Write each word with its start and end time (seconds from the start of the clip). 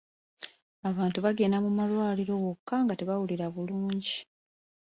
Abantu 0.89 1.17
bagenda 1.25 1.57
mu 1.65 1.71
malwaliro 1.77 2.33
wokka 2.43 2.75
nga 2.83 2.93
tebeewulira 2.95 3.45
bulungi. 3.53 4.17